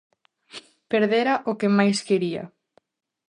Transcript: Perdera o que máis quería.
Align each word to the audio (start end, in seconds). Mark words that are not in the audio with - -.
Perdera 0.91 1.33
o 1.49 1.51
que 1.59 1.69
máis 1.77 1.97
quería. 2.07 2.43